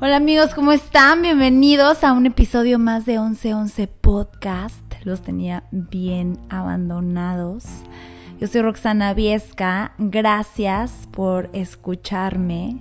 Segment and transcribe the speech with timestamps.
[0.00, 1.22] Hola amigos, ¿cómo están?
[1.22, 4.94] Bienvenidos a un episodio más de 1111 Podcast.
[5.02, 7.64] Los tenía bien abandonados.
[8.38, 9.94] Yo soy Roxana Viesca.
[9.98, 12.76] Gracias por escucharme.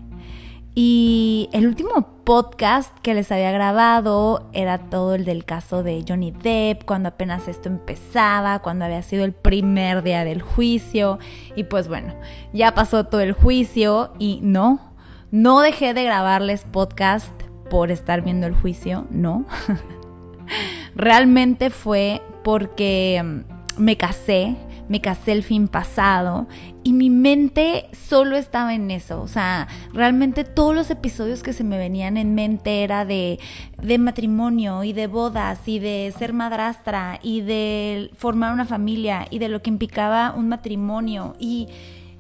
[0.76, 6.30] Y el último podcast que les había grabado era todo el del caso de Johnny
[6.30, 11.18] Depp, cuando apenas esto empezaba, cuando había sido el primer día del juicio.
[11.56, 12.14] Y pues bueno,
[12.54, 14.87] ya pasó todo el juicio y no,
[15.32, 17.34] no dejé de grabarles podcast
[17.70, 19.46] por estar viendo el juicio, no.
[20.96, 24.56] Realmente fue porque mm, me casé,
[24.88, 26.48] me casé el fin pasado
[26.84, 29.22] y mi mente solo estaba en eso.
[29.22, 33.40] O sea, realmente todos los episodios que se me venían en mente era de,
[33.82, 39.40] de matrimonio y de bodas y de ser madrastra y de formar una familia y
[39.40, 41.68] de lo que implicaba un matrimonio y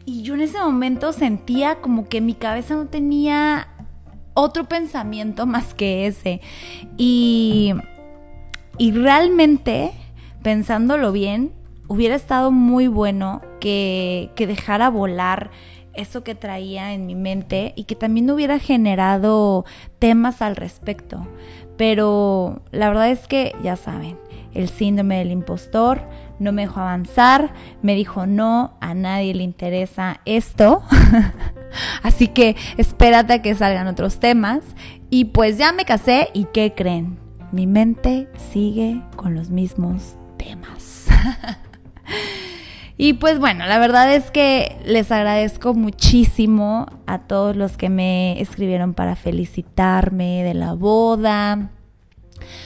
[0.08, 3.68] y yo en ese momento sentía como que mi cabeza no tenía
[4.36, 6.40] otro pensamiento más que ese.
[6.96, 7.74] Y,
[8.78, 9.92] y realmente,
[10.42, 11.52] pensándolo bien,
[11.90, 15.52] hubiera estado muy bueno que, que dejara volar
[15.94, 19.66] eso que traía en mi mente y que también hubiera generado
[20.00, 21.28] temas al respecto.
[21.76, 24.18] Pero la verdad es que ya saben,
[24.54, 26.02] el síndrome del impostor
[26.40, 30.84] no me dejó avanzar, me dijo no, a nadie le interesa esto.
[32.04, 34.62] Así que espérate a que salgan otros temas.
[35.10, 37.18] Y pues ya me casé y ¿qué creen?
[37.52, 41.08] Mi mente sigue con los mismos temas.
[42.98, 48.42] y pues bueno, la verdad es que les agradezco muchísimo a todos los que me
[48.42, 51.72] escribieron para felicitarme de la boda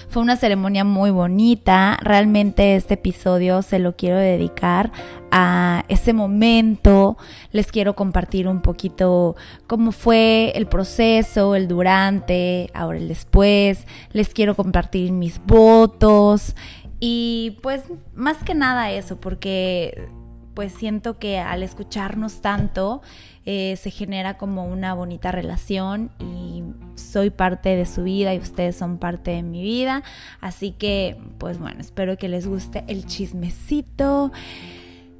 [0.09, 1.97] fue una ceremonia muy bonita.
[2.02, 4.91] Realmente este episodio se lo quiero dedicar
[5.31, 7.17] a ese momento.
[7.52, 9.36] Les quiero compartir un poquito
[9.67, 13.86] cómo fue el proceso, el durante, ahora el después.
[14.11, 16.56] Les quiero compartir mis votos.
[17.00, 20.07] Y pues más que nada eso, porque
[20.53, 23.01] pues siento que al escucharnos tanto
[23.46, 26.63] eh, se genera como una bonita relación y
[26.96, 30.03] soy parte de su vida y ustedes son parte de mi vida.
[30.40, 34.31] Así que, pues bueno, espero que les guste el chismecito.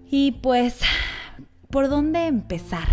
[0.10, 0.81] Y pues,
[1.70, 2.88] ¿por dónde empezar?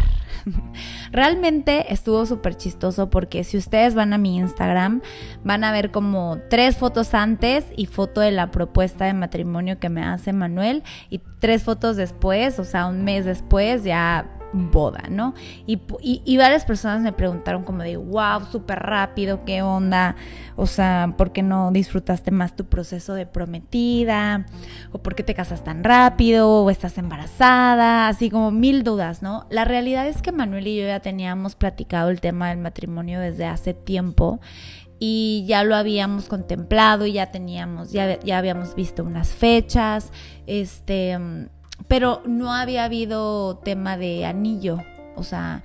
[1.12, 5.03] Realmente estuvo súper chistoso porque si ustedes van a mi Instagram
[5.44, 9.88] van a ver como tres fotos antes y foto de la propuesta de matrimonio que
[9.88, 15.34] me hace Manuel y tres fotos después, o sea, un mes después ya boda, ¿no?
[15.66, 20.16] Y, y, varias personas me preguntaron como de, wow, súper rápido, ¿qué onda?
[20.56, 24.47] O sea, ¿por qué no disfrutaste más tu proceso de prometida?
[24.92, 26.64] ¿O por qué te casas tan rápido?
[26.64, 28.08] ¿O estás embarazada?
[28.08, 29.47] Así como mil dudas, ¿no?
[29.50, 33.47] La realidad es que Manuel y yo ya teníamos platicado el tema del matrimonio desde
[33.47, 34.41] hace tiempo
[34.98, 40.12] y ya lo habíamos contemplado y ya teníamos, ya, ya habíamos visto unas fechas,
[40.47, 41.16] este
[41.87, 44.78] pero no había habido tema de anillo,
[45.16, 45.62] o sea,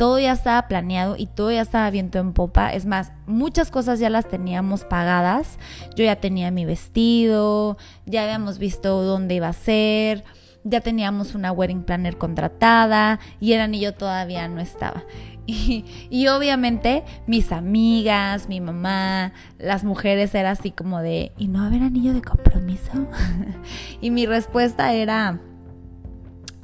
[0.00, 2.72] todo ya estaba planeado y todo ya estaba viento en popa.
[2.72, 5.58] Es más, muchas cosas ya las teníamos pagadas.
[5.94, 7.76] Yo ya tenía mi vestido,
[8.06, 10.24] ya habíamos visto dónde iba a ser,
[10.64, 15.04] ya teníamos una wedding planner contratada y el anillo todavía no estaba.
[15.46, 21.64] Y, obviamente mis amigas, mi mamá, las mujeres era así como de, ¿y no va
[21.64, 22.92] a haber anillo de compromiso?
[24.00, 25.40] y mi respuesta era,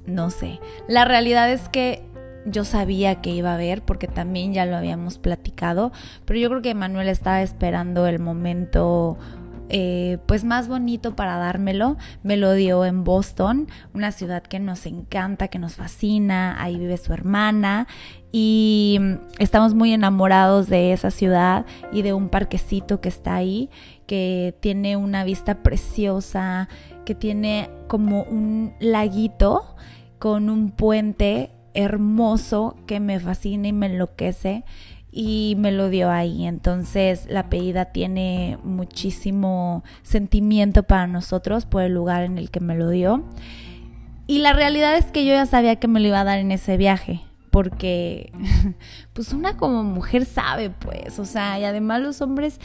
[0.07, 0.61] no sé.
[0.89, 2.03] La realidad es que
[2.45, 5.93] yo sabía que iba a haber porque también ya lo habíamos platicado,
[6.25, 9.19] pero yo creo que Manuel estaba esperando el momento
[9.69, 11.97] eh, pues más bonito para dármelo.
[12.23, 16.97] Me lo dio en Boston, una ciudad que nos encanta, que nos fascina, ahí vive
[16.97, 17.89] su hermana
[18.31, 19.01] y
[19.39, 23.71] estamos muy enamorados de esa ciudad y de un parquecito que está ahí,
[24.07, 26.69] que tiene una vista preciosa,
[27.05, 29.77] que tiene como un laguito
[30.19, 34.65] con un puente hermoso que me fascina y me enloquece
[35.11, 36.47] y me lo dio ahí.
[36.47, 42.75] Entonces la pedida tiene muchísimo sentimiento para nosotros por el lugar en el que me
[42.75, 43.25] lo dio.
[44.27, 46.51] Y la realidad es que yo ya sabía que me lo iba a dar en
[46.51, 48.33] ese viaje, porque
[49.13, 52.61] pues una como mujer sabe, pues, o sea, y además los hombres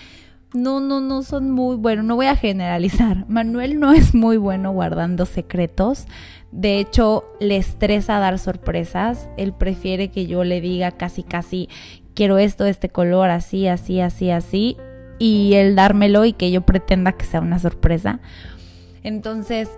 [0.54, 3.26] no, no, no son muy, bueno, no voy a generalizar.
[3.30, 6.06] Manuel no es muy bueno guardando secretos.
[6.52, 9.30] De hecho, le estresa dar sorpresas.
[9.38, 11.70] Él prefiere que yo le diga casi, casi,
[12.14, 14.78] quiero esto este color, así, así, así, así.
[15.20, 18.20] Y él dármelo y que yo pretenda que sea una sorpresa.
[19.04, 19.70] Entonces,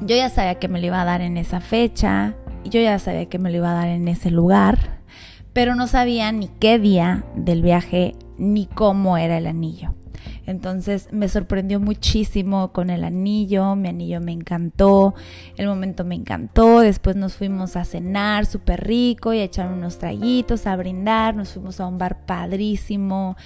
[0.00, 2.34] yo ya sabía que me lo iba a dar en esa fecha.
[2.64, 4.96] Yo ya sabía que me lo iba a dar en ese lugar.
[5.52, 9.94] pero no sabía ni qué día del viaje ni cómo era el anillo.
[10.46, 15.14] Entonces me sorprendió muchísimo con el anillo, mi anillo me encantó,
[15.56, 19.98] el momento me encantó, después nos fuimos a cenar súper rico y a echar unos
[19.98, 23.36] traguitos, a brindar, nos fuimos a un bar padrísimo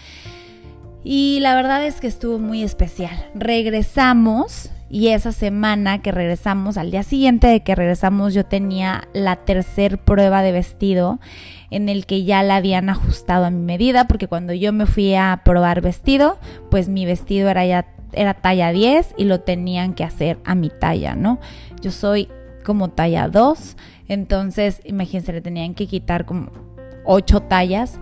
[1.03, 3.31] y la verdad es que estuvo muy especial.
[3.35, 9.37] Regresamos y esa semana que regresamos, al día siguiente de que regresamos, yo tenía la
[9.37, 11.21] tercer prueba de vestido
[11.71, 15.15] en el que ya la habían ajustado a mi medida, porque cuando yo me fui
[15.15, 16.39] a probar vestido,
[16.71, 20.69] pues mi vestido era ya era talla 10 y lo tenían que hacer a mi
[20.69, 21.39] talla, ¿no?
[21.81, 22.29] Yo soy
[22.65, 23.77] como talla 2,
[24.09, 26.51] entonces imagínense, le tenían que quitar como
[27.05, 28.01] 8 tallas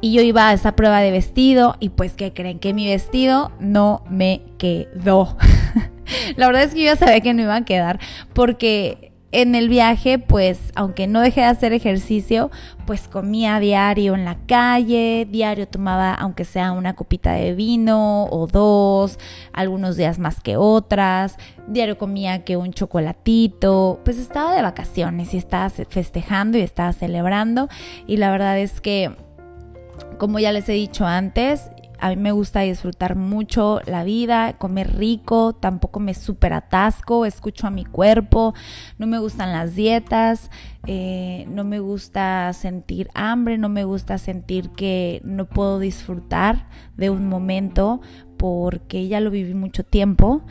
[0.00, 3.52] y yo iba a esa prueba de vestido y pues que creen que mi vestido
[3.60, 5.36] no me quedó.
[6.36, 7.98] La verdad es que yo ya sabía que no iba a quedar
[8.32, 12.52] porque en el viaje, pues, aunque no dejé de hacer ejercicio,
[12.86, 18.46] pues comía diario en la calle, diario tomaba, aunque sea una copita de vino o
[18.46, 19.18] dos,
[19.52, 25.38] algunos días más que otras, diario comía que un chocolatito, pues estaba de vacaciones y
[25.38, 27.68] estaba festejando y estaba celebrando
[28.06, 29.16] y la verdad es que,
[30.16, 34.96] como ya les he dicho antes, a mí me gusta disfrutar mucho la vida, comer
[34.96, 38.54] rico, tampoco me super atasco, escucho a mi cuerpo,
[38.98, 40.50] no me gustan las dietas,
[40.86, 47.10] eh, no me gusta sentir hambre, no me gusta sentir que no puedo disfrutar de
[47.10, 48.00] un momento
[48.36, 50.42] porque ya lo viví mucho tiempo,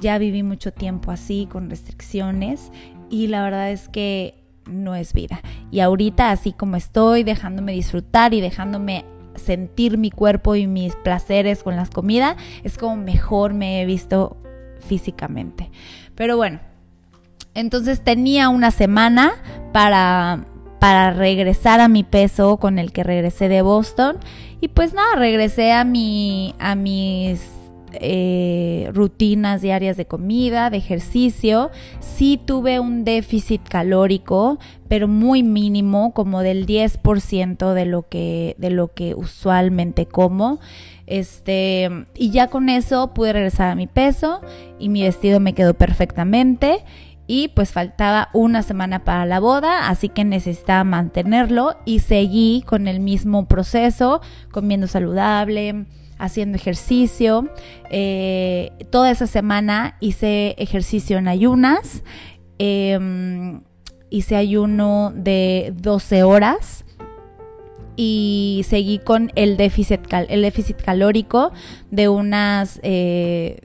[0.00, 2.72] ya viví mucho tiempo así con restricciones
[3.10, 5.40] y la verdad es que no es vida.
[5.70, 9.04] Y ahorita así como estoy, dejándome disfrutar y dejándome
[9.36, 14.36] sentir mi cuerpo y mis placeres con las comidas, es como mejor me he visto
[14.80, 15.70] físicamente.
[16.14, 16.60] Pero bueno,
[17.54, 19.32] entonces tenía una semana
[19.72, 20.44] para,
[20.78, 24.18] para regresar a mi peso con el que regresé de Boston.
[24.60, 27.55] Y pues nada, regresé a, mi, a mis
[27.92, 31.70] eh, rutinas diarias de comida, de ejercicio.
[32.00, 38.70] Sí tuve un déficit calórico, pero muy mínimo, como del 10% de lo que, de
[38.70, 40.60] lo que usualmente como.
[41.06, 44.40] Este, y ya con eso pude regresar a mi peso
[44.78, 46.84] y mi vestido me quedó perfectamente.
[47.28, 52.86] Y pues faltaba una semana para la boda, así que necesitaba mantenerlo y seguí con
[52.86, 54.20] el mismo proceso,
[54.52, 55.86] comiendo saludable,
[56.18, 57.48] haciendo ejercicio.
[57.90, 62.02] Eh, toda esa semana hice ejercicio en ayunas.
[62.58, 63.60] Em,
[64.10, 66.84] hice ayuno de 12 horas
[67.96, 71.52] y seguí con el déficit, el déficit calórico
[71.90, 72.78] de unas...
[72.82, 73.60] Eh,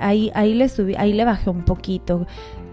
[0.00, 2.26] ahí, ahí le subí, ahí le bajé un poquito.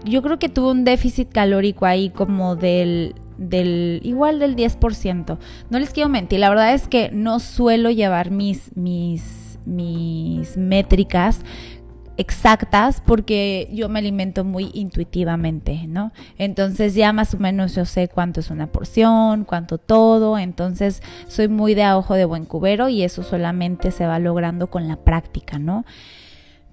[0.04, 5.38] Yo creo que tuve un déficit calórico ahí como del del igual del 10%.
[5.70, 11.42] No les quiero mentir, la verdad es que no suelo llevar mis mis mis métricas
[12.16, 16.12] exactas porque yo me alimento muy intuitivamente, ¿no?
[16.38, 21.48] Entonces ya más o menos yo sé cuánto es una porción, cuánto todo, entonces soy
[21.48, 24.96] muy de a ojo de buen cubero y eso solamente se va logrando con la
[24.96, 25.84] práctica, ¿no?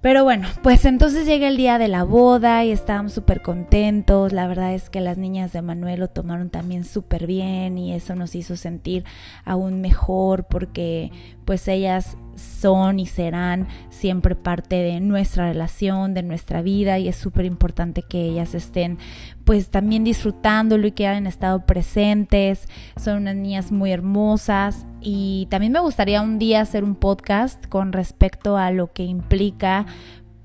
[0.02, 4.32] Pero bueno, pues entonces llega el día de la boda y estábamos súper contentos.
[4.32, 8.16] La verdad es que las niñas de Manuel lo tomaron también súper bien y eso
[8.16, 9.04] nos hizo sentir
[9.44, 11.12] aún mejor porque
[11.44, 17.16] pues ellas son y serán siempre parte de nuestra relación, de nuestra vida y es
[17.16, 18.98] súper importante que ellas estén
[19.44, 22.68] pues también disfrutándolo y que hayan estado presentes.
[22.96, 27.92] Son unas niñas muy hermosas y también me gustaría un día hacer un podcast con
[27.92, 29.86] respecto a lo que implica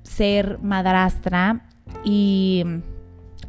[0.03, 1.67] ser madrastra
[2.03, 2.63] y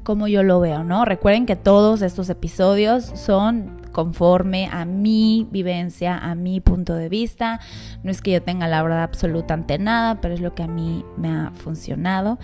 [0.09, 1.05] como yo lo veo, ¿no?
[1.05, 7.61] Recuerden que todos estos episodios son conforme a mi vivencia, a mi punto de vista.
[8.03, 10.67] No es que yo tenga la verdad absoluta ante nada, pero es lo que a
[10.67, 12.39] mí me ha funcionado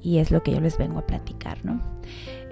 [0.00, 1.82] y es lo que yo les vengo a platicar, ¿no?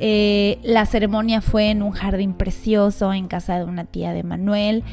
[0.00, 4.84] Eh, la ceremonia fue en un jardín precioso en casa de una tía de Manuel.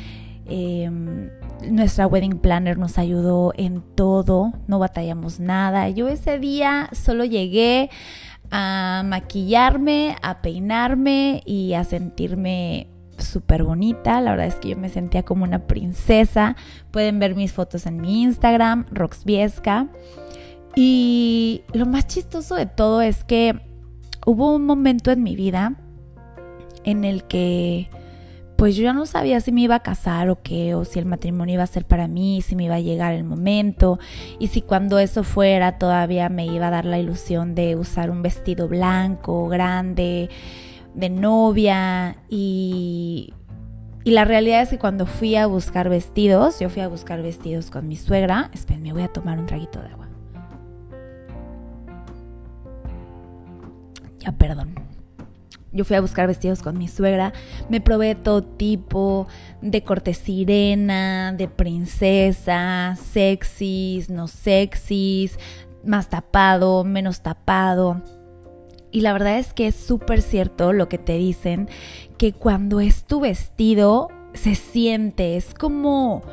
[0.46, 1.32] Em,
[1.70, 5.90] nuestra wedding planner nos ayudó en todo, no batallamos nada.
[5.90, 7.90] Yo ese día solo llegué
[8.52, 14.22] a maquillarme, a peinarme y a sentirme súper bonita.
[14.22, 16.56] La verdad es que yo me sentía como una princesa.
[16.92, 19.88] Pueden ver mis fotos en mi Instagram, Roxviesca.
[20.76, 23.62] Y lo más chistoso de todo es que
[24.26, 25.76] hubo un momento en mi vida
[26.84, 27.90] en el que
[28.58, 31.06] pues yo ya no sabía si me iba a casar o qué, o si el
[31.06, 34.00] matrimonio iba a ser para mí, si me iba a llegar el momento,
[34.40, 38.22] y si cuando eso fuera todavía me iba a dar la ilusión de usar un
[38.22, 40.30] vestido blanco, grande,
[40.94, 43.34] de novia, y,
[44.06, 47.72] y la realidad es que cuando fui a buscar vestidos, yo fui a buscar vestidos
[47.72, 48.52] con mi suegra.
[48.54, 50.08] Esperen, me voy a tomar un traguito de agua.
[54.20, 54.95] Ya, perdón.
[55.76, 57.34] Yo fui a buscar vestidos con mi suegra,
[57.70, 59.28] me probé todo tipo
[59.62, 65.38] de corte sirena, de princesa, sexys, no sexys,
[65.84, 68.02] más tapado, menos tapado.
[68.90, 71.68] Y la verdad es que es súper cierto lo que te dicen,
[72.18, 76.24] que cuando es tu vestido se siente, es como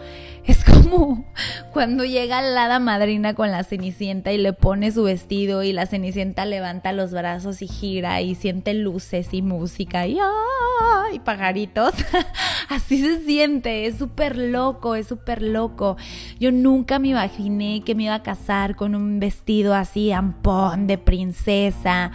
[0.45, 1.25] es como
[1.73, 5.87] cuando llega la hada madrina con la cenicienta y le pone su vestido y la
[5.87, 11.19] cenicienta levanta los brazos y gira y siente luces y música y, ¡ay!
[11.21, 11.95] pajaritos.
[12.69, 15.97] Así se siente, es súper loco, es súper loco.
[16.41, 20.97] Yo nunca me imaginé que me iba a casar con un vestido así ampón de
[20.99, 22.13] princesa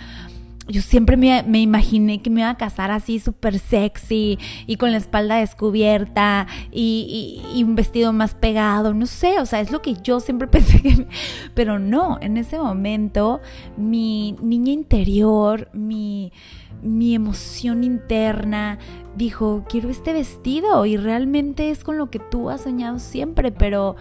[0.68, 4.98] yo siempre me, imaginé que me iba a casar así súper sexy y con la
[4.98, 10.20] espalda descubierta y, un vestido más pegado, no sé, o sea, es lo que yo
[10.20, 11.08] siempre pensé que...
[11.54, 13.42] Pero no, en ese momento
[13.78, 16.32] mi niña interior, mi,
[16.82, 18.78] mi emoción interna
[19.16, 23.96] dijo, quiero este vestido y realmente es con lo que tú has soñado siempre, pero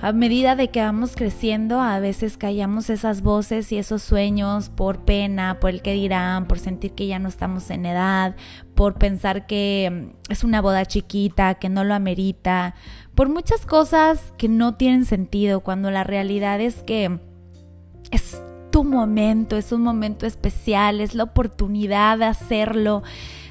[0.00, 5.04] a medida de que vamos creciendo, a veces callamos esas voces y esos sueños por
[5.04, 8.36] pena, por el que dirán, por sentir que ya no estamos en edad,
[8.76, 12.76] por pensar que mm, es una boda chiquita, que no lo amerita,
[13.16, 17.18] por muchas cosas que no tienen sentido, cuando la realidad es que
[18.12, 18.40] es
[18.70, 23.02] tu momento, es un momento especial, es la oportunidad de hacerlo.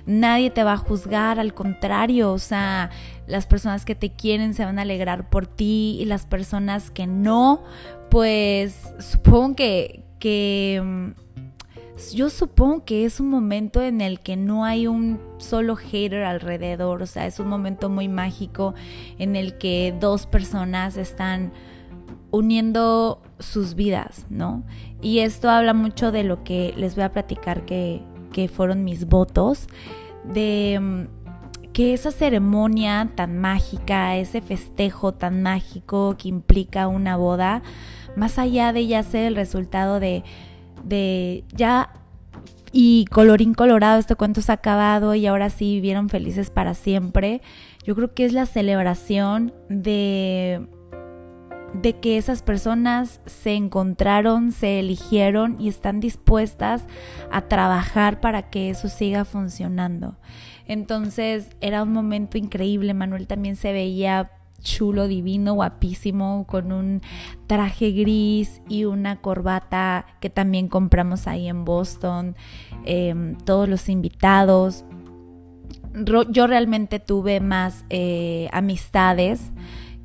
[0.06, 2.92] Nadie te va a juzgar, al contrario, o sea,
[3.28, 7.06] las personas que te quieren se van a alegrar por ti y las personas que
[7.08, 7.62] no,
[8.10, 11.12] pues supongo que, que mm,
[12.14, 17.02] yo supongo que es un momento en el que no hay un solo hater alrededor,
[17.02, 18.76] o sea, es un momento muy mágico
[19.20, 21.52] en el que dos personas están
[22.32, 24.64] uniendo sus vidas, ¿no?
[25.02, 29.08] Y esto habla mucho de lo que les voy a platicar que, que fueron mis
[29.08, 29.68] votos,
[30.24, 31.17] de mm,
[31.78, 37.62] que esa ceremonia tan mágica, ese festejo tan mágico que implica una boda,
[38.16, 40.24] más allá de ya ser el resultado de,
[40.84, 41.94] de ya
[42.72, 47.44] y colorín colorado, este cuento se ha acabado y ahora sí vivieron felices para siempre.
[47.84, 50.68] Yo creo que es la celebración de
[51.74, 56.86] de que esas personas se encontraron, se eligieron y están dispuestas
[57.32, 60.16] a trabajar para que eso siga funcionando.
[60.68, 64.32] Entonces era un momento increíble, Manuel también se veía
[64.62, 67.02] chulo, divino, guapísimo, con un
[67.48, 72.36] traje gris y una corbata que también compramos ahí en Boston,
[72.86, 74.84] em, todos los invitados.
[76.30, 79.52] Yo realmente tuve más eh, amistades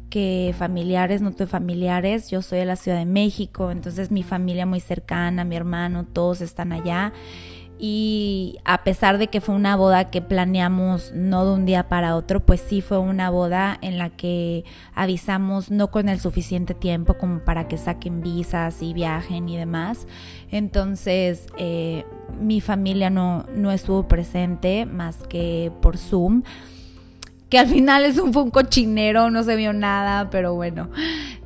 [0.09, 4.67] que familiares, no tuve familiares, yo soy de la Ciudad de México, entonces mi familia
[4.67, 7.13] muy cercana, mi hermano, todos están allá.
[7.85, 12.15] Y a pesar de que fue una boda que planeamos no de un día para
[12.15, 17.15] otro, pues sí fue una boda en la que avisamos no con el suficiente tiempo
[17.15, 20.07] como para que saquen visas y viajen y demás.
[20.53, 22.05] Entonces eh,
[22.41, 26.45] mi familia no, no estuvo presente más que por Zoom
[27.49, 30.89] que al final es un, fue un cochinero, no se vio nada, pero bueno,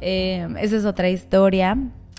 [0.02, 1.78] eh, esa es otra historia.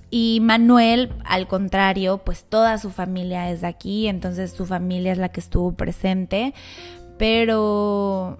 [0.09, 5.17] Y Manuel, al contrario, pues toda su familia es de aquí, entonces su familia es
[5.17, 6.53] la que estuvo presente,
[7.17, 8.37] pero,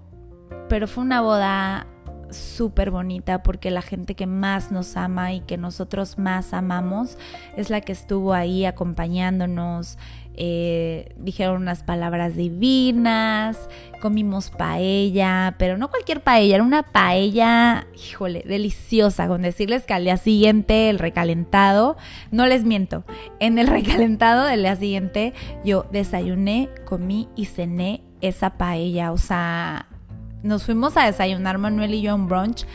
[0.69, 1.87] pero fue una boda
[2.31, 7.17] súper bonita porque la gente que más nos ama y que nosotros más amamos
[7.55, 9.97] es la que estuvo ahí acompañándonos,
[10.39, 13.69] eh, dijeron unas palabras divinas,
[14.01, 20.03] comimos paella, pero no cualquier paella, era una paella, híjole, deliciosa, con decirles que al
[20.03, 21.97] día siguiente el recalentado,
[22.29, 23.03] no les miento,
[23.39, 25.33] en el recalentado del día siguiente
[25.65, 29.87] yo desayuné, comí y cené esa paella, o sea,
[30.43, 32.65] nos fuimos a desayunar Manuel y yo en brunch,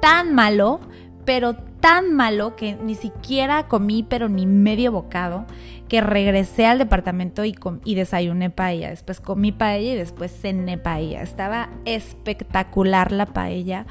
[0.00, 0.80] tan malo,
[1.24, 5.46] pero tan malo que ni siquiera comí, pero ni medio bocado
[5.88, 8.90] que regresé al departamento y, y desayuné paella.
[8.90, 11.22] Después comí paella y después cené paella.
[11.22, 13.86] Estaba espectacular la paella.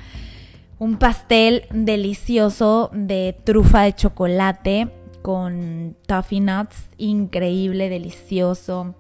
[0.80, 4.90] Un pastel delicioso de trufa de chocolate
[5.24, 8.96] con toffee nuts, increíble, delicioso.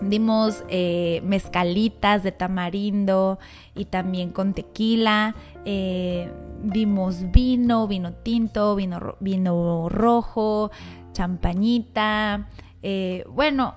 [0.00, 3.38] Dimos eh, mezcalitas de tamarindo
[3.74, 5.34] y también con tequila.
[5.64, 6.30] Eh,
[6.62, 10.70] dimos vino, vino tinto, vino, vino rojo,
[11.12, 12.48] champañita.
[12.82, 13.74] Eh, bueno,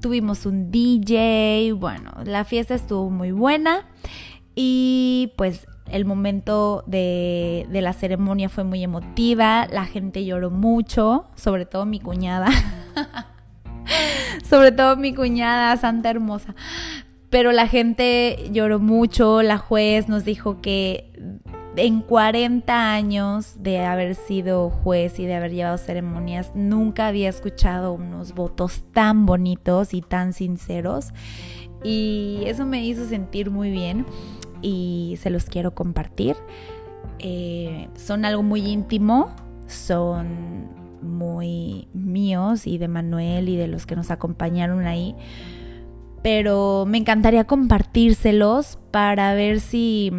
[0.00, 3.86] tuvimos un DJ, bueno, la fiesta estuvo muy buena
[4.54, 11.26] y pues el momento de, de, la ceremonia fue muy emotiva, la gente lloró mucho,
[11.34, 12.48] sobre todo mi cuñada,
[14.48, 16.54] sobre todo mi cuñada, Santa Hermosa,
[17.30, 21.10] pero la gente lloró mucho, la juez nos dijo que
[21.76, 27.92] en 40 años de haber sido juez y de haber llevado ceremonias, nunca había escuchado
[27.92, 31.10] unos votos tan bonitos y tan sinceros.
[31.84, 34.06] Y eso me hizo sentir muy bien
[34.60, 36.36] y se los quiero compartir.
[37.20, 39.34] Eh, son algo muy íntimo,
[39.66, 45.14] son muy míos y de Manuel y de los que nos acompañaron ahí.
[46.22, 50.12] Pero me encantaría compartírselos para ver si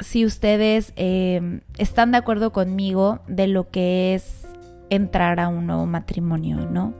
[0.00, 4.46] si ustedes eh, están de acuerdo conmigo de lo que es
[4.90, 6.94] entrar a un nuevo matrimonio, ¿no?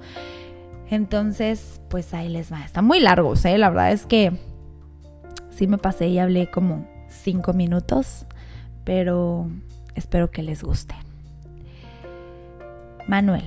[0.90, 2.64] Entonces, pues ahí les va.
[2.64, 3.58] Está muy largo, ¿eh?
[3.58, 4.38] La verdad es que
[5.50, 8.26] sí me pasé y hablé como cinco minutos,
[8.84, 9.50] pero
[9.94, 10.94] espero que les guste.
[13.06, 13.44] Manuel,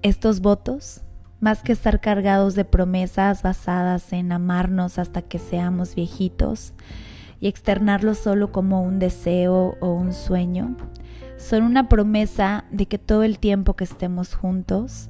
[0.00, 1.02] estos votos,
[1.40, 6.72] más que estar cargados de promesas basadas en amarnos hasta que seamos viejitos,
[7.38, 10.74] y externarlo solo como un deseo o un sueño,
[11.36, 15.08] son una promesa de que todo el tiempo que estemos juntos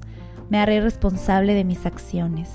[0.51, 2.53] me haré responsable de mis acciones,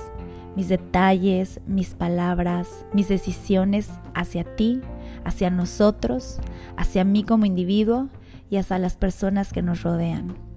[0.57, 4.81] mis detalles, mis palabras, mis decisiones hacia ti,
[5.23, 6.41] hacia nosotros,
[6.75, 8.09] hacia mí como individuo
[8.49, 10.50] y hacia las personas que nos rodean.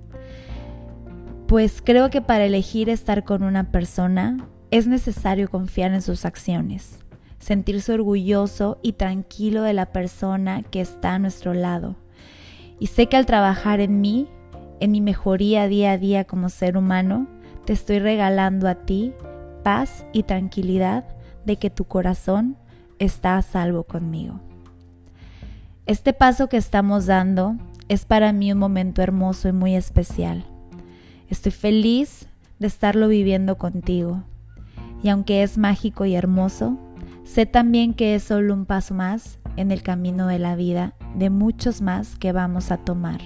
[1.47, 7.05] Pues creo que para elegir estar con una persona es necesario confiar en sus acciones
[7.45, 11.97] sentirse orgulloso y tranquilo de la persona que está a nuestro lado.
[12.81, 14.29] Y sé que al trabajar en mí,
[14.81, 17.29] en mi mejoría día a día como ser humano,
[17.67, 19.13] te estoy regalando a ti
[19.63, 21.05] paz y tranquilidad
[21.45, 22.57] de que tu corazón
[22.99, 24.41] está a salvo conmigo.
[25.85, 27.57] Este paso que estamos dando
[27.89, 30.47] es para mí un momento hermoso y muy especial.
[31.35, 34.23] Estoy feliz de estarlo viviendo contigo.
[35.03, 36.79] Y aunque es mágico y hermoso,
[37.25, 41.31] Sé también que es solo un paso más en el camino de la vida de
[41.31, 43.21] muchos más que vamos a tomar.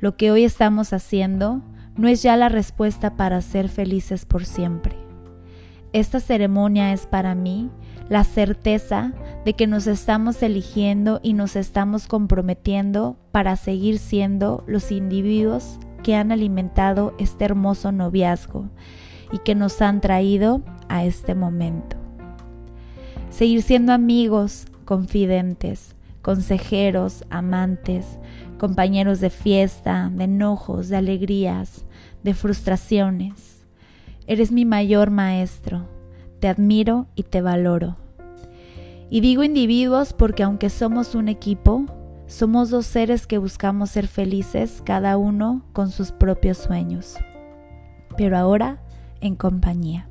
[0.00, 1.62] Lo que hoy estamos haciendo
[1.96, 4.96] no es ya la respuesta para ser felices por siempre.
[5.92, 7.70] Esta ceremonia es para mí
[8.08, 9.12] la certeza
[9.44, 16.14] de que nos estamos eligiendo y nos estamos comprometiendo para seguir siendo los individuos que
[16.16, 18.68] han alimentado este hermoso noviazgo
[19.32, 22.00] y que nos han traído a este momento
[23.30, 28.18] seguir siendo amigos, confidentes, consejeros, amantes,
[28.58, 31.86] compañeros de fiesta, de enojos, de alegrías,
[32.22, 33.64] de frustraciones.
[34.26, 35.88] Eres mi mayor maestro,
[36.40, 37.96] te admiro y te valoro.
[39.08, 41.86] Y digo individuos porque aunque somos un equipo,
[42.30, 47.16] somos dos seres que buscamos ser felices, cada uno con sus propios sueños,
[48.16, 48.80] pero ahora
[49.20, 50.08] en compañía.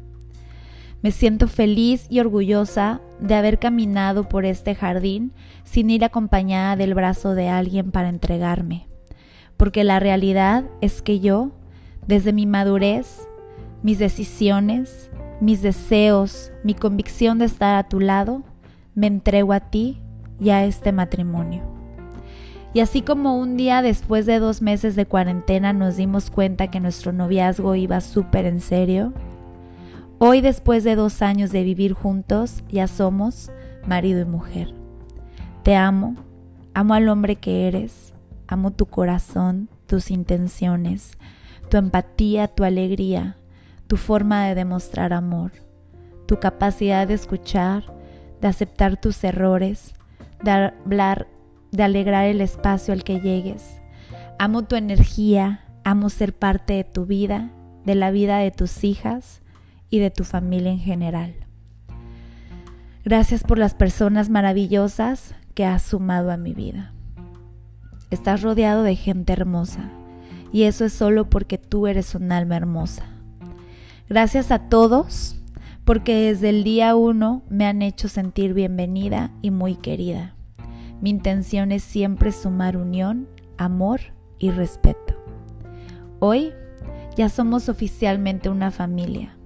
[1.01, 5.31] Me siento feliz y orgullosa de haber caminado por este jardín
[5.63, 8.89] sin ir acompañada del brazo de alguien para entregarme,
[9.55, 11.51] porque la realidad es que yo,
[12.05, 13.29] desde mi madurez,
[13.81, 18.43] mis decisiones, mis deseos, mi convicción de estar a tu lado,
[18.93, 20.01] me entrego a ti
[20.37, 21.78] y a este matrimonio.
[22.73, 26.79] Y así como un día después de dos meses de cuarentena nos dimos cuenta que
[26.79, 29.13] nuestro noviazgo iba súper en serio,
[30.21, 33.49] Hoy, después de dos años de vivir juntos, ya somos
[33.87, 34.73] marido y mujer.
[35.63, 36.17] Te amo,
[36.73, 38.13] amo al hombre que eres,
[38.45, 41.17] amo tu corazón, tus intenciones,
[41.69, 43.37] tu empatía, tu alegría,
[43.87, 45.53] tu forma de demostrar amor,
[46.25, 47.85] tu capacidad de escuchar,
[48.41, 49.93] de aceptar tus errores,
[50.43, 51.27] de hablar,
[51.71, 53.79] de alegrar el espacio al que llegues.
[54.37, 57.51] Amo tu energía, amo ser parte de tu vida,
[57.85, 59.41] de la vida de tus hijas,
[59.89, 61.33] y de tu familia en general.
[63.03, 66.93] Gracias por las personas maravillosas que has sumado a mi vida.
[68.11, 69.89] Estás rodeado de gente hermosa
[70.51, 73.05] y eso es solo porque tú eres un alma hermosa.
[74.07, 75.35] Gracias a todos
[75.85, 80.35] porque desde el día uno me han hecho sentir bienvenida y muy querida.
[81.01, 84.01] Mi intención es siempre sumar unión, amor
[84.37, 85.15] y respeto.
[86.19, 86.53] Hoy
[87.15, 89.39] ya somos oficialmente una familia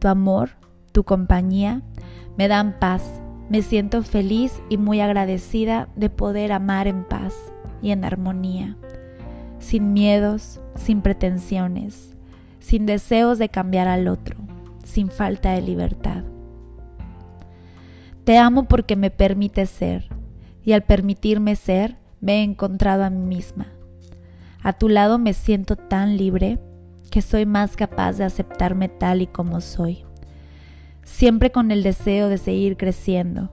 [0.00, 0.50] tu amor,
[0.90, 1.82] tu compañía,
[2.36, 3.22] me dan paz.
[3.48, 7.34] Me siento feliz y muy agradecida de poder amar en paz
[7.82, 8.76] y en armonía,
[9.58, 12.14] sin miedos, sin pretensiones,
[12.60, 14.36] sin deseos de cambiar al otro,
[14.84, 16.22] sin falta de libertad.
[18.24, 20.08] Te amo porque me permite ser
[20.70, 23.66] y al permitirme ser me he encontrado a mí misma.
[24.62, 26.60] A tu lado me siento tan libre
[27.10, 30.04] que soy más capaz de aceptarme tal y como soy,
[31.02, 33.50] siempre con el deseo de seguir creciendo,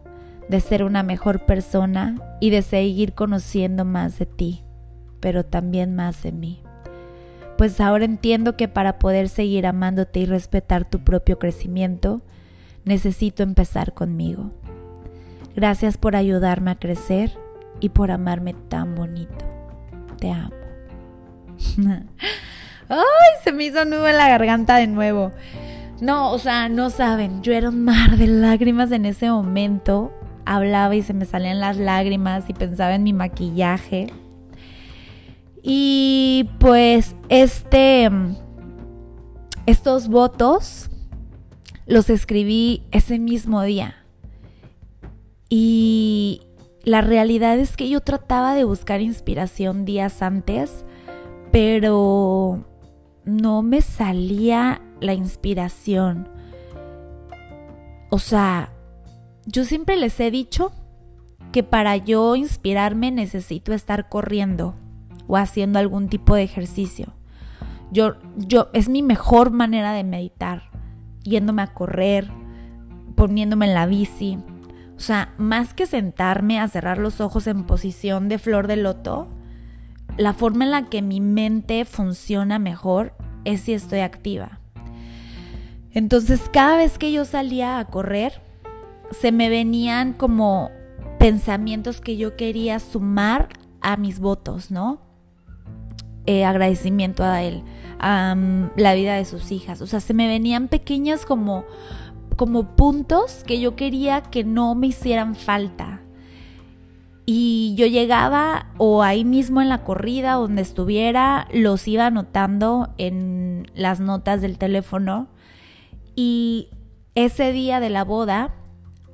[0.48, 4.64] de ser una mejor persona y de seguir conociendo más de ti,
[5.20, 6.62] pero también más de mí.
[7.58, 12.22] Pues ahora entiendo que para poder seguir amándote y respetar tu propio crecimiento,
[12.86, 14.52] necesito empezar conmigo.
[15.58, 17.32] Gracias por ayudarme a crecer
[17.80, 19.44] y por amarme tan bonito.
[20.20, 20.54] Te amo.
[22.90, 23.00] ¡Ay!
[23.44, 25.32] Se me hizo nudo en la garganta de nuevo.
[26.00, 30.14] No, o sea, no saben, yo era un mar de lágrimas en ese momento.
[30.46, 34.14] Hablaba y se me salían las lágrimas y pensaba en mi maquillaje.
[35.64, 38.12] Y pues este
[39.66, 40.92] estos votos
[41.88, 43.97] los escribí ese mismo día.
[45.50, 46.42] Y
[46.84, 50.86] la realidad es que yo trataba de buscar inspiración días antes,
[51.52, 52.66] pero
[53.26, 56.30] no me salía la inspiración.
[58.10, 58.72] O sea,
[59.46, 60.72] yo siempre les he dicho
[61.52, 64.76] que para yo inspirarme necesito estar corriendo
[65.28, 67.14] o haciendo algún tipo de ejercicio.
[67.92, 70.64] Yo, yo, es mi mejor manera de meditar,
[71.24, 72.30] yéndome a correr,
[73.16, 74.38] poniéndome en la bici.
[74.98, 79.28] O sea, más que sentarme a cerrar los ojos en posición de flor de loto,
[80.18, 83.14] la forma en la que mi mente funciona mejor
[83.46, 84.60] es si estoy activa.
[85.92, 88.42] Entonces, cada vez que yo salía a correr,
[89.12, 90.72] se me venían como
[91.20, 93.50] pensamientos que yo quería sumar
[93.82, 95.02] a mis votos, ¿no?
[96.26, 97.64] Eh, agradecimiento a él,
[98.00, 98.36] a
[98.76, 99.82] la vida de sus hijas.
[99.82, 101.64] O sea, se me venían pequeñas como,
[102.38, 106.02] como puntos que yo quería que no me hicieran falta.
[107.26, 113.70] Y yo llegaba o ahí mismo en la corrida, donde estuviera, los iba anotando en
[113.76, 115.28] las notas del teléfono.
[116.16, 116.70] Y
[117.16, 118.56] ese día de la boda,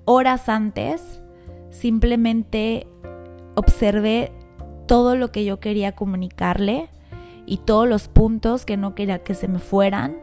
[0.05, 1.21] horas antes,
[1.71, 2.85] simplemente
[3.55, 4.31] observé
[4.85, 6.89] todo lo que yo quería comunicarle
[7.47, 10.17] y todos los puntos que no quería que se me fueran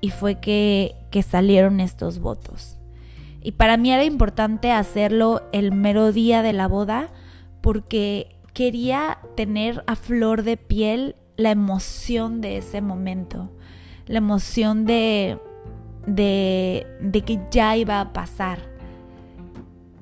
[0.00, 2.78] y fue que, que salieron estos votos.
[3.42, 7.08] Y para mí era importante hacerlo el mero día de la boda
[7.60, 13.50] porque quería tener a flor de piel la emoción de ese momento,
[14.06, 15.38] la emoción de,
[16.06, 18.58] de, de que ya iba a pasar.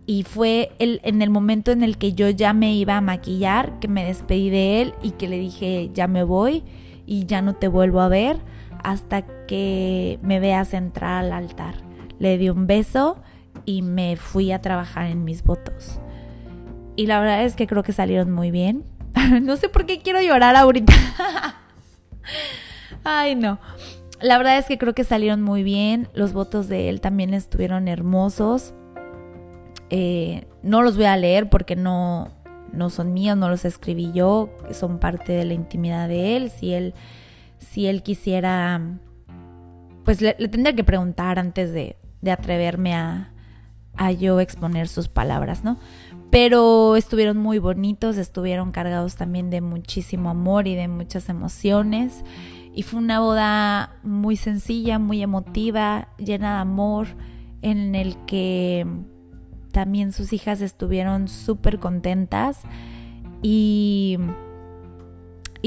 [0.07, 3.79] Y fue el, en el momento en el que yo ya me iba a maquillar,
[3.81, 6.63] que me despedí de él y que le dije, ya me voy
[7.07, 8.39] y ya no te vuelvo a ver
[8.87, 11.75] hasta que me veas entrar al altar.
[12.21, 13.21] Le di un beso
[13.65, 15.99] y me fui a trabajar en mis votos.
[16.95, 18.85] Y la verdad es que creo que salieron muy bien.
[19.43, 20.93] no sé por qué quiero llorar ahorita.
[23.03, 23.59] Ay, no.
[24.21, 26.07] La verdad es que creo que salieron muy bien.
[26.15, 28.73] Los votos de él también estuvieron hermosos.
[29.91, 32.29] Eh, no los voy a leer porque no,
[32.73, 36.51] no son míos, no los escribí yo, son parte de la intimidad de él.
[36.51, 36.95] Si él,
[37.59, 38.99] si él quisiera,
[40.05, 43.33] pues le, tendría que preguntar antes de, de atreverme a,
[43.97, 45.79] a yo exponer sus palabras, ¿no?
[46.31, 52.25] Pero estuvieron muy bonitos, estuvieron cargados también de muchísimo amor y de muchas emociones.
[52.75, 57.07] Y fue una boda muy sencilla, muy emotiva, llena de amor,
[57.63, 58.87] en el que
[59.73, 62.63] también sus hijas estuvieron súper contentas
[63.43, 64.19] y,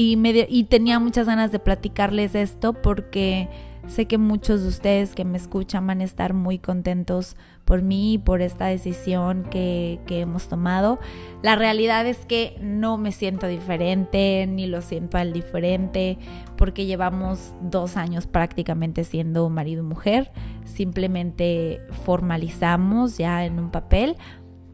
[0.02, 3.50] y, tenía muchas ganas de platicarles esto porque
[3.86, 7.36] sé que muchos de ustedes que me escuchan van a estar muy contentos
[7.66, 10.98] por mí y por esta decisión que, hemos tomado.
[11.42, 16.18] La realidad es que no me siento diferente ni lo siento al diferente
[16.56, 20.32] porque llevamos dos años prácticamente siendo marido y mujer.
[20.64, 24.16] Simplemente formalizamos ya en un papel,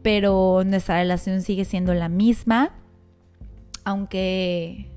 [0.02, 2.70] pero nuestra relación sigue siendo la misma.
[3.84, 4.90] Aunque,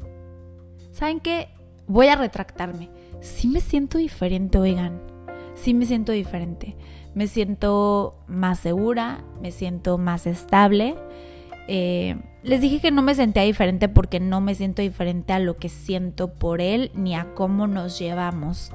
[0.99, 1.49] ¿saben qué?
[1.87, 2.89] Voy a retractarme.
[3.21, 5.01] Sí me siento diferente, oigan.
[5.55, 6.75] Sí me siento diferente
[7.13, 10.95] me siento más segura, me siento más estable.
[11.67, 15.57] Eh, les dije que no me sentía diferente porque no me siento diferente a lo
[15.57, 18.71] que siento por él ni a cómo nos llevamos.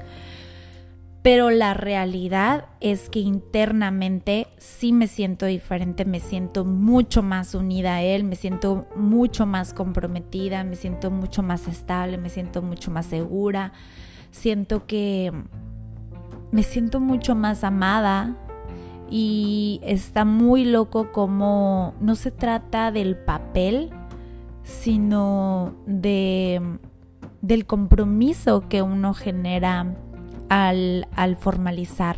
[1.25, 7.95] Pero la realidad es que internamente sí me siento diferente, me siento mucho más unida
[7.95, 12.91] a él, me siento mucho más comprometida, me siento mucho más estable, me siento mucho
[12.91, 13.73] más segura.
[14.33, 15.33] Siento que
[16.53, 18.37] me siento mucho más amada
[19.09, 23.89] y está muy loco como no se trata del papel,
[24.63, 26.61] sino de,
[27.41, 29.97] del compromiso que uno genera
[30.49, 32.17] al, al formalizar.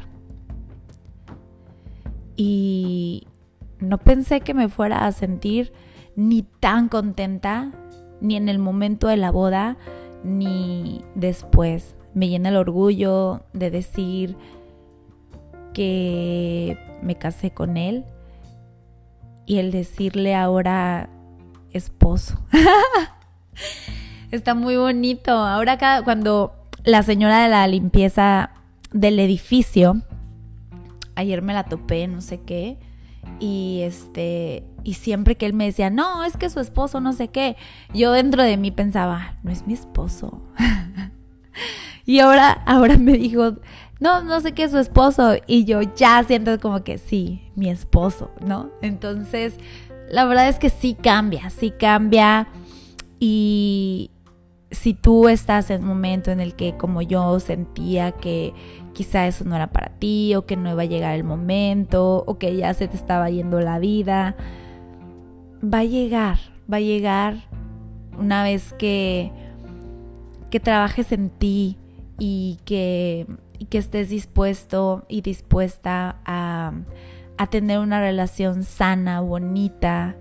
[2.37, 3.27] Y
[3.79, 5.73] no pensé que me fuera a sentir
[6.17, 7.73] ni tan contenta,
[8.21, 9.77] ni en el momento de la boda,
[10.25, 11.95] ni después.
[12.15, 14.37] Me llena el orgullo de decir
[15.75, 18.07] que me casé con él
[19.45, 21.11] y el decirle ahora
[21.73, 22.39] esposo.
[24.31, 25.33] Está muy bonito.
[25.33, 26.55] Ahora cuando
[26.87, 28.51] la señora de la limpieza
[28.93, 30.01] del edificio,
[31.17, 32.79] ayer me la topé, no sé qué,
[33.41, 37.29] y este y siempre que él me decía, "No, es que su esposo no sé
[37.29, 37.57] qué."
[37.93, 40.41] Yo dentro de mí pensaba, "No es mi esposo."
[42.07, 43.57] y ahora ahora me dijo,
[43.99, 47.69] "No, no sé qué es su esposo." Y yo ya siento como que sí, mi
[47.69, 48.71] esposo, ¿no?
[48.81, 49.59] Entonces,
[50.09, 52.47] la verdad es que sí cambia, sí cambia
[53.19, 54.13] y
[54.77, 58.53] si tú estás en un momento en el que como yo sentía que
[58.93, 62.39] quizá eso no era para ti o que no iba a llegar el momento o
[62.39, 64.37] que ya se te estaba yendo la vida,
[65.63, 66.39] va a llegar,
[66.73, 67.49] va a llegar
[68.19, 69.33] una vez que,
[70.51, 71.79] que trabajes en ti
[72.19, 73.27] y que,
[73.69, 76.73] que estés dispuesto y dispuesta a,
[77.39, 80.17] a tener una relación sana, bonita,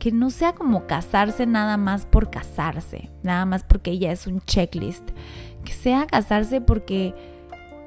[0.00, 4.40] que no sea como casarse nada más por casarse, nada más porque ya es un
[4.40, 5.10] checklist,
[5.62, 7.14] que sea casarse porque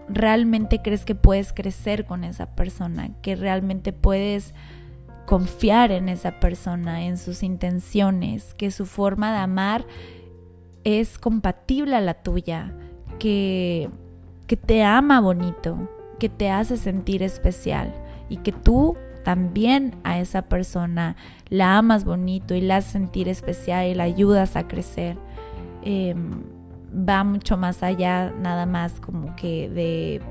[0.08, 4.54] realmente crees que puedes crecer con esa persona, que realmente puedes
[5.26, 9.88] confiar en esa persona, en sus intenciones, que su forma de amar
[10.84, 12.76] es compatible a la tuya,
[13.17, 13.89] que,
[14.45, 17.91] que te ama bonito, que te hace sentir especial
[18.30, 21.16] y que tú también a esa persona
[21.50, 25.18] la amas bonito y la haces sentir especial y la ayudas a crecer.
[25.84, 26.42] Em,
[26.94, 30.22] va mucho más allá, nada más como que de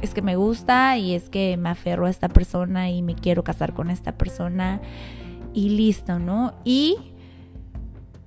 [0.00, 3.44] es que me gusta y es que me aferro a esta persona y me quiero
[3.44, 4.80] casar con esta persona
[5.54, 6.54] y listo, ¿no?
[6.64, 6.96] Y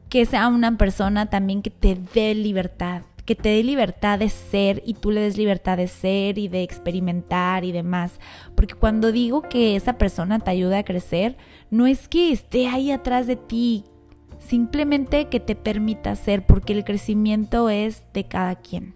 [0.08, 4.82] que sea una persona también que te dé libertad, que te dé libertad de ser
[4.86, 8.20] y tú le des libertad de ser y de experimentar y demás.
[8.56, 11.38] Porque cuando digo que esa persona te ayuda a crecer,
[11.70, 13.84] no es que esté ahí atrás de ti,
[14.40, 18.94] simplemente que te permita ser, porque el crecimiento es de cada quien.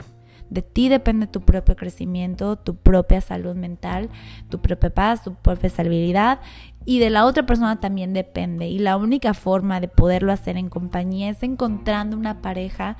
[0.50, 4.10] De ti depende tu propio crecimiento, tu propia salud mental,
[4.50, 6.40] tu propia paz, tu propia estabilidad
[6.86, 8.68] y de la otra persona también depende.
[8.68, 12.98] Y la única forma de poderlo hacer en compañía es encontrando una pareja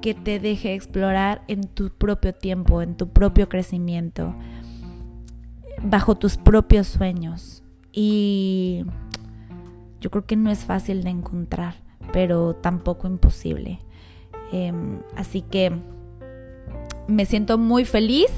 [0.00, 4.34] que te deje explorar en tu propio tiempo, en tu propio crecimiento,
[5.82, 7.62] bajo tus propios sueños.
[7.92, 8.84] Y
[10.00, 11.74] yo creo que no es fácil de encontrar,
[12.12, 13.80] pero tampoco imposible.
[14.52, 15.72] Em, así que
[17.06, 18.30] me siento muy feliz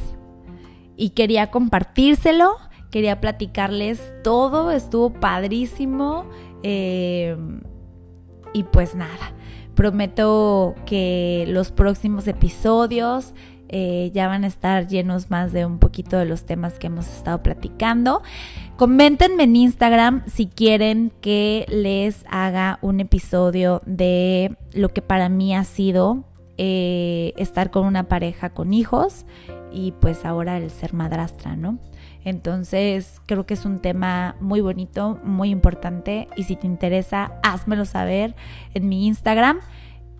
[0.96, 2.56] y quería compartírselo,
[2.90, 6.24] quería platicarles todo, estuvo padrísimo.
[6.62, 7.60] Em,
[8.52, 9.32] y pues nada,
[9.80, 13.32] Prometo que los próximos episodios
[13.70, 17.08] eh, ya van a estar llenos más de un poquito de los temas que hemos
[17.08, 18.20] estado platicando.
[18.76, 25.56] Coméntenme en Instagram si quieren que les haga un episodio de lo que para mí
[25.56, 26.24] ha sido
[26.58, 29.24] eh, estar con una pareja con hijos
[29.72, 31.78] y pues ahora el ser madrastra, ¿no?
[32.24, 37.84] Entonces creo que es un tema muy bonito, muy importante y si te interesa, házmelo
[37.84, 38.34] saber
[38.74, 39.60] en mi Instagram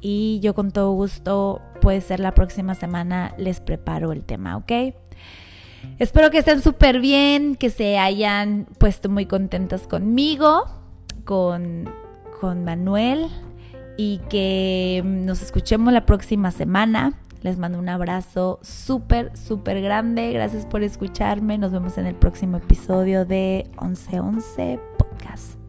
[0.00, 4.94] y yo con todo gusto, puede ser la próxima semana, les preparo el tema, ¿ok?
[5.98, 10.64] Espero que estén súper bien, que se hayan puesto muy contentos conmigo,
[11.24, 11.90] con,
[12.40, 13.26] con Manuel
[13.96, 17.12] y que nos escuchemos la próxima semana.
[17.42, 20.32] Les mando un abrazo súper, súper grande.
[20.32, 21.58] Gracias por escucharme.
[21.58, 25.59] Nos vemos en el próximo episodio de 1111 Podcast.